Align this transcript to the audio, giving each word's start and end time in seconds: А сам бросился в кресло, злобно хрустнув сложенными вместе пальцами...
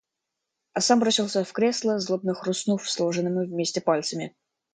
А 0.73 0.79
сам 0.81 0.97
бросился 0.99 1.43
в 1.43 1.53
кресло, 1.53 1.99
злобно 1.99 2.33
хрустнув 2.33 2.89
сложенными 2.89 3.45
вместе 3.45 3.81
пальцами... 3.81 4.35